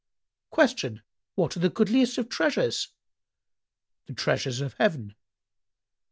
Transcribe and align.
Q 0.51 0.67
"What 1.35 1.55
are 1.55 1.59
the 1.59 1.69
goodliest 1.69 2.17
of 2.17 2.27
treasures?"—"The 2.27 4.15
treasures 4.15 4.59
of 4.59 4.73
heaven." 4.79 5.13